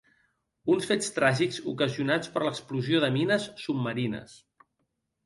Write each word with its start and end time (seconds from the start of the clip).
Uns 0.75 0.85
fets 0.91 1.11
tràgics 1.17 1.59
ocasionats 1.71 2.31
per 2.37 2.43
l’explosió 2.45 3.03
de 3.05 3.11
mines 3.19 3.47
submarines. 3.65 4.35